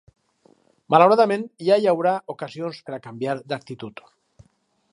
[0.93, 4.03] Malauradament ja hi haurà ocasions per a canviar d’actitud.